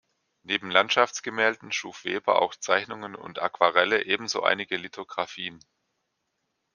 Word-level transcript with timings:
Neben 0.41 0.71
Landschaftsgemälden 0.71 1.71
schuf 1.71 2.05
Weber 2.05 2.41
auch 2.41 2.55
Zeichnungen 2.55 3.13
und 3.15 3.37
Aquarelle, 3.37 4.03
ebenso 4.05 4.41
einige 4.41 4.75
Lithografien. 4.75 5.59